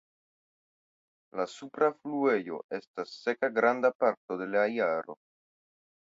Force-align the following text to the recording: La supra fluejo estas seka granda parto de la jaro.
La 1.39 1.43
supra 1.49 1.89
fluejo 1.97 2.57
estas 2.77 3.11
seka 3.25 3.49
granda 3.59 3.91
parto 4.05 4.39
de 4.41 4.47
la 4.55 4.63
jaro. 4.77 5.17